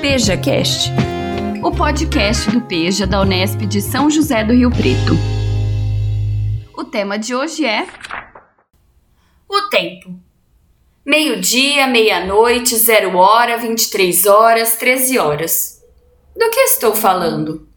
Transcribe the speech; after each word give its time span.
PejaCast, 0.00 0.90
o 1.62 1.70
podcast 1.70 2.50
do 2.50 2.62
Peja 2.62 3.06
da 3.06 3.20
Unesp 3.20 3.66
de 3.66 3.82
São 3.82 4.08
José 4.08 4.42
do 4.42 4.54
Rio 4.54 4.70
Preto. 4.70 5.12
O 6.74 6.84
tema 6.84 7.18
de 7.18 7.34
hoje 7.34 7.66
é 7.66 7.86
o 9.46 9.68
tempo. 9.68 10.18
Meio-dia, 11.04 11.86
meia-noite, 11.86 12.76
zero 12.76 13.14
hora, 13.18 13.58
23 13.58 14.24
horas, 14.24 14.76
13 14.76 15.18
horas. 15.18 15.82
Do 16.34 16.48
que 16.48 16.60
estou 16.60 16.94
falando? 16.94 17.68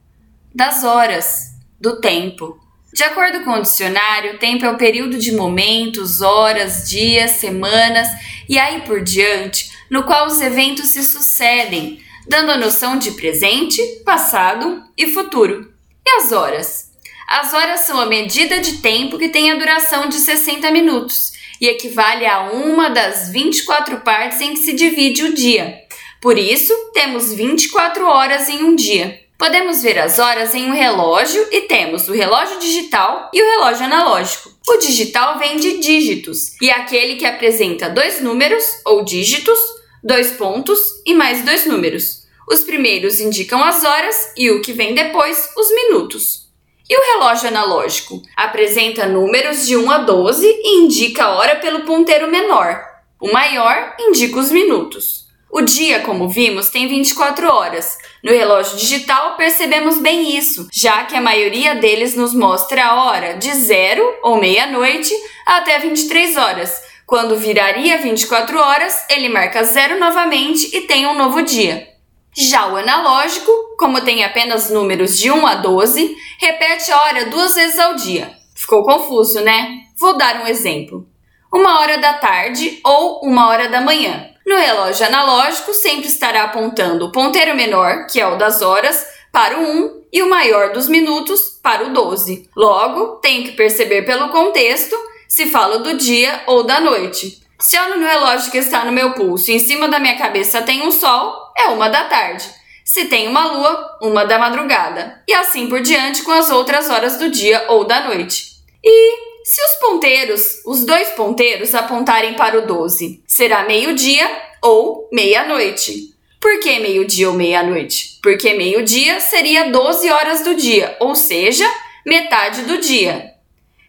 Das 0.56 0.86
horas, 0.86 1.58
do 1.78 2.00
tempo. 2.00 2.58
De 2.94 3.04
acordo 3.04 3.44
com 3.44 3.52
o 3.52 3.62
dicionário, 3.62 4.40
tempo 4.40 4.66
é 4.66 4.72
o 4.72 4.78
período 4.78 5.18
de 5.18 5.34
momentos, 5.34 6.22
horas, 6.22 6.88
dias, 6.88 7.32
semanas 7.32 8.08
e 8.48 8.58
aí 8.58 8.82
por 8.82 9.04
diante, 9.04 9.74
no 9.90 10.04
qual 10.04 10.28
os 10.28 10.40
eventos 10.40 10.88
se 10.88 11.04
sucedem, 11.04 12.03
dando 12.28 12.52
a 12.52 12.58
noção 12.58 12.98
de 12.98 13.12
presente, 13.12 13.82
passado 14.06 14.84
e 14.98 15.14
futuro. 15.14 15.74
E 16.06 16.10
as 16.18 16.32
horas? 16.32 16.92
As 17.28 17.54
horas 17.54 17.82
são 17.82 18.00
a 18.00 18.06
medida 18.06 18.60
de 18.60 18.78
tempo 18.78 19.18
que 19.18 19.30
tem 19.30 19.52
a 19.52 19.56
duração 19.56 20.08
de 20.08 20.16
60 20.16 20.70
minutos 20.72 21.32
e 21.60 21.68
equivale 21.68 22.26
a 22.26 22.52
uma 22.52 22.90
das 22.90 23.30
24 23.30 24.02
partes 24.02 24.42
em 24.42 24.54
que 24.54 24.60
se 24.60 24.74
divide 24.74 25.24
o 25.24 25.34
dia. 25.34 25.82
Por 26.22 26.38
isso, 26.38 26.74
temos 26.94 27.34
24 27.34 28.06
horas 28.06 28.50
em 28.50 28.64
um 28.64 28.76
dia. 28.76 29.22
Podemos 29.38 29.82
ver 29.82 30.00
as 30.00 30.20
horas 30.20 30.56
em 30.56 30.70
um 30.70 30.74
relógio 30.74 31.46
e 31.52 31.62
temos 31.62 32.08
o 32.08 32.14
relógio 32.14 32.60
digital 32.60 33.30
e 33.34 33.42
o 33.42 33.46
relógio 33.46 33.86
analógico. 33.86 34.52
O 34.68 34.78
digital 34.78 35.38
vem 35.38 35.58
de 35.58 35.80
dígitos 35.80 36.60
e 36.62 36.70
é 36.70 36.74
aquele 36.74 37.16
que 37.16 37.26
apresenta 37.26 37.90
dois 37.90 38.22
números 38.22 38.64
ou 38.86 39.04
dígitos, 39.04 39.60
dois 40.02 40.32
pontos 40.32 40.80
e 41.06 41.14
mais 41.14 41.44
dois 41.44 41.66
números. 41.66 42.23
Os 42.48 42.62
primeiros 42.62 43.20
indicam 43.20 43.64
as 43.64 43.84
horas 43.84 44.34
e 44.38 44.52
o 44.52 44.62
que 44.62 44.74
vem 44.74 44.94
depois, 44.94 45.50
os 45.58 45.70
minutos. 45.74 46.44
E 46.90 46.96
o 46.96 47.14
relógio 47.14 47.48
analógico? 47.48 48.22
Apresenta 48.36 49.08
números 49.08 49.66
de 49.66 49.78
1 49.78 49.92
a 49.92 49.98
12 50.00 50.46
e 50.46 50.84
indica 50.84 51.24
a 51.24 51.36
hora 51.36 51.56
pelo 51.56 51.86
ponteiro 51.86 52.30
menor. 52.30 52.84
O 53.20 53.32
maior 53.32 53.96
indica 54.00 54.38
os 54.38 54.52
minutos. 54.52 55.24
O 55.50 55.62
dia, 55.62 56.00
como 56.00 56.28
vimos, 56.28 56.70
tem 56.70 56.88
24 56.88 57.48
horas. 57.48 57.98
No 58.24 58.32
relógio 58.32 58.76
digital 58.76 59.38
percebemos 59.38 60.00
bem 60.00 60.36
isso, 60.36 60.68
já 60.74 61.06
que 61.06 61.16
a 61.16 61.22
maioria 61.22 61.76
deles 61.76 62.16
nos 62.16 62.34
mostra 62.34 62.84
a 62.84 63.04
hora 63.04 63.36
de 63.36 63.54
zero 63.54 64.04
ou 64.24 64.38
meia-noite 64.38 65.14
até 65.46 65.78
23 65.78 66.36
horas. 66.38 66.82
Quando 67.06 67.38
viraria 67.38 68.00
24 68.00 68.60
horas, 68.60 69.06
ele 69.10 69.30
marca 69.30 69.64
zero 69.64 70.00
novamente 70.00 70.76
e 70.76 70.82
tem 70.82 71.06
um 71.06 71.16
novo 71.16 71.44
dia. 71.44 71.93
Já 72.36 72.68
o 72.68 72.78
analógico, 72.78 73.52
como 73.78 74.02
tem 74.02 74.24
apenas 74.24 74.70
números 74.70 75.18
de 75.18 75.32
1 75.32 75.46
a 75.46 75.56
12, 75.56 76.16
repete 76.40 76.92
a 76.92 77.02
hora 77.04 77.26
duas 77.26 77.56
vezes 77.56 77.78
ao 77.78 77.96
dia. 77.96 78.32
Ficou 78.56 78.84
confuso, 78.84 79.42
né? 79.42 79.84
Vou 79.98 80.18
dar 80.18 80.42
um 80.42 80.48
exemplo. 80.48 81.08
Uma 81.52 81.80
hora 81.80 81.98
da 82.00 82.14
tarde 82.14 82.80
ou 82.84 83.22
uma 83.22 83.48
hora 83.50 83.70
da 83.70 83.82
manhã. 83.82 84.30
No 84.46 84.56
relógio 84.56 85.06
analógico, 85.06 85.74
sempre 85.74 86.08
estará 86.08 86.44
apontando 86.44 87.06
o 87.06 87.12
ponteiro 87.12 87.56
menor, 87.56 88.08
que 88.08 88.20
é 88.20 88.28
o 88.28 88.36
das 88.36 88.62
horas, 88.62 89.06
para 89.32 89.58
o 89.58 89.64
1 89.64 90.04
e 90.12 90.22
o 90.22 90.30
maior 90.30 90.74
dos 90.74 90.88
minutos 90.88 91.60
para 91.62 91.86
o 91.86 91.94
12. 91.94 92.50
Logo, 92.56 93.18
tenho 93.18 93.44
que 93.44 93.52
perceber 93.52 94.04
pelo 94.04 94.30
contexto 94.30 94.96
se 95.28 95.48
falo 95.48 95.80
do 95.80 95.98
dia 95.98 96.44
ou 96.46 96.64
da 96.64 96.80
noite. 96.80 97.42
Se 97.60 97.80
olho 97.80 98.00
no 98.00 98.06
relógio 98.06 98.52
que 98.52 98.58
está 98.58 98.84
no 98.86 98.92
meu 98.92 99.14
pulso 99.14 99.50
e 99.50 99.56
em 99.56 99.60
cima 99.60 99.88
da 99.88 100.00
minha 100.00 100.18
cabeça 100.18 100.62
tem 100.62 100.86
um 100.86 100.92
sol, 100.92 101.43
é 101.58 101.68
uma 101.68 101.90
da 101.90 102.06
tarde. 102.06 102.50
Se 102.84 103.06
tem 103.06 103.28
uma 103.28 103.46
lua, 103.52 103.98
uma 104.02 104.26
da 104.26 104.38
madrugada. 104.38 105.22
E 105.28 105.34
assim 105.34 105.68
por 105.68 105.82
diante 105.82 106.24
com 106.24 106.32
as 106.32 106.50
outras 106.50 106.90
horas 106.90 107.18
do 107.18 107.30
dia 107.30 107.66
ou 107.70 107.86
da 107.86 108.02
noite. 108.02 108.54
E 108.84 109.34
se 109.44 109.62
os 109.62 109.80
ponteiros, 109.80 110.62
os 110.66 110.86
dois 110.86 111.10
ponteiros, 111.10 111.76
apontarem 111.76 112.34
para 112.34 112.60
o 112.60 112.66
12, 112.66 113.24
será 113.28 113.64
meio-dia 113.64 114.30
ou 114.62 115.10
meia-noite. 115.12 116.14
Por 116.40 116.60
que 116.60 116.80
meio-dia 116.80 117.30
ou 117.30 117.36
meia-noite? 117.36 118.20
Porque 118.22 118.54
meio-dia 118.54 119.20
seria 119.20 119.70
12 119.70 120.10
horas 120.10 120.44
do 120.44 120.56
dia, 120.56 120.96
ou 121.00 121.16
seja, 121.16 121.70
metade 122.06 122.64
do 122.64 122.78
dia. 122.78 123.32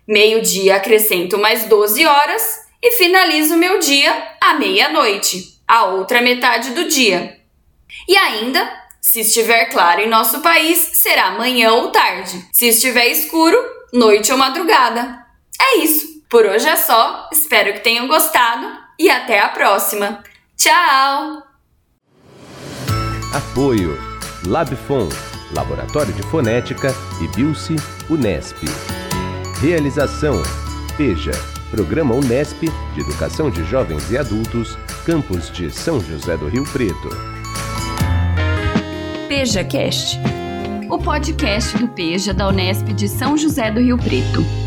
Meio-dia 0.07 0.77
acrescento 0.77 1.39
mais 1.39 1.65
12 1.65 2.05
horas 2.05 2.61
e 2.83 2.93
finalizo 2.93 3.57
meu 3.57 3.79
dia 3.79 4.13
à 4.41 4.55
meia-noite, 4.55 5.59
a 5.67 5.87
outra 5.87 6.21
metade 6.21 6.71
do 6.71 6.89
dia. 6.89 7.41
E 8.09 8.17
ainda, 8.17 8.69
se 9.01 9.21
estiver 9.21 9.67
claro 9.67 10.01
em 10.01 10.09
nosso 10.09 10.41
país, 10.41 10.79
será 10.95 11.33
manhã 11.33 11.73
ou 11.73 11.91
tarde. 11.91 12.47
Se 12.53 12.69
estiver 12.69 13.09
escuro, 13.09 13.57
noite 13.93 14.33
ou 14.33 14.39
madrugada. 14.39 15.25
É 15.61 15.79
isso. 15.79 16.23
Por 16.29 16.45
hoje 16.45 16.69
é 16.69 16.77
só. 16.77 17.29
Espero 17.33 17.73
que 17.75 17.81
tenham 17.81 18.09
gostado 18.09 18.67
e 18.99 19.11
até 19.11 19.41
a 19.41 19.49
próxima. 19.49 20.23
Tchau! 20.57 21.43
Apoio 23.33 23.99
Labfon, 24.47 25.09
Laboratório 25.53 26.13
de 26.13 26.23
Fonética 26.25 26.95
e 27.21 27.29
Bilce 27.37 27.77
Unesp. 28.11 28.57
Realização 29.61 30.43
PEJA, 30.97 31.33
Programa 31.71 32.15
Unesp 32.15 32.63
de 32.95 33.01
Educação 33.01 33.51
de 33.51 33.65
Jovens 33.65 34.11
e 34.11 34.19
Adultos, 34.19 34.77
Campus 35.07 35.51
de 35.51 35.71
São 35.71 36.01
José 36.01 36.37
do 36.37 36.47
Rio 36.47 36.65
Preto. 36.65 37.34
PejaCast, 39.29 40.19
o 40.91 40.99
podcast 40.99 41.79
do 41.79 41.89
Peja 41.89 42.35
da 42.35 42.49
Unesp 42.49 42.89
de 42.89 43.09
São 43.09 43.37
José 43.37 43.71
do 43.71 43.81
Rio 43.81 43.97
Preto. 43.97 44.64